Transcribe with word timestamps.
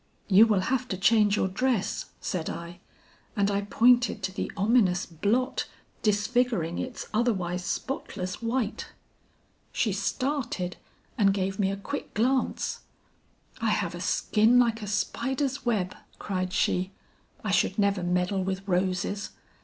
"'You 0.27 0.47
will 0.47 0.61
have 0.61 0.87
to 0.87 0.97
change 0.97 1.35
your 1.35 1.47
dress,' 1.47 2.07
said 2.19 2.49
I, 2.49 2.79
and 3.35 3.51
I 3.51 3.61
pointed 3.61 4.23
to 4.23 4.33
the 4.33 4.51
ominous 4.57 5.05
blot 5.05 5.67
disfiguring 6.01 6.79
its 6.79 7.07
otherwise 7.13 7.63
spotless 7.63 8.41
white. 8.41 8.87
"She 9.71 9.93
started 9.93 10.77
and 11.19 11.35
gave 11.35 11.59
me 11.59 11.69
a 11.69 11.77
quick 11.77 12.15
glance. 12.15 12.79
"'I 13.61 13.69
have 13.69 13.93
a 13.93 14.01
skin 14.01 14.57
like 14.57 14.81
a 14.81 14.87
spider's 14.87 15.67
web," 15.67 15.93
cried 16.17 16.51
she. 16.51 16.93
'I 17.43 17.51
should 17.51 17.77
never 17.77 18.01
meddle 18.01 18.43
with 18.43 18.67
roses.' 18.67 19.29